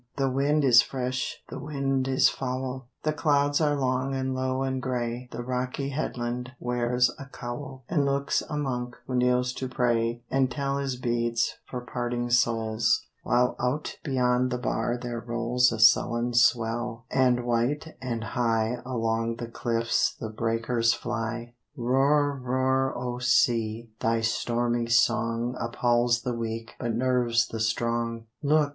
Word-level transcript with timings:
The 0.15 0.31
wind 0.31 0.63
is 0.65 0.81
fresh, 0.81 1.43
the 1.49 1.59
wind 1.59 2.07
is 2.07 2.27
foul; 2.27 2.87
The 3.03 3.13
clouds 3.13 3.61
are 3.61 3.75
long 3.79 4.15
and 4.15 4.33
low 4.33 4.63
and 4.63 4.81
gray; 4.81 5.29
The 5.31 5.43
rocky 5.43 5.89
headland 5.89 6.53
wears 6.59 7.13
a 7.19 7.25
cowl, 7.27 7.83
And 7.87 8.03
looks 8.03 8.41
a 8.49 8.57
monk 8.57 8.95
who 9.05 9.13
kneels 9.13 9.53
to 9.53 9.67
pray 9.69 10.23
And 10.31 10.49
tell 10.49 10.79
his 10.79 10.95
beads 10.95 11.53
for 11.69 11.81
parting 11.81 12.31
souls: 12.31 13.05
While 13.21 13.55
out 13.59 13.97
beyond 14.03 14.49
the 14.49 14.57
bar 14.57 14.97
there 14.99 15.19
rolls 15.19 15.71
A 15.71 15.77
sullen 15.77 16.33
swell, 16.33 17.05
and 17.11 17.45
white 17.45 17.95
and 18.01 18.23
high 18.23 18.77
Along 18.83 19.35
the 19.35 19.49
cliffs 19.49 20.15
the 20.19 20.29
breakers 20.29 20.95
fly. 20.95 21.53
Roar, 21.77 22.39
roar, 22.41 22.97
O 22.97 23.19
Sea! 23.19 23.87
Thy 23.99 24.21
stormy 24.21 24.87
song 24.87 25.55
Appalls 25.59 26.23
the 26.23 26.33
weak, 26.33 26.71
but 26.79 26.95
nerves 26.95 27.47
the 27.49 27.59
strong. 27.59 28.25
Look! 28.41 28.69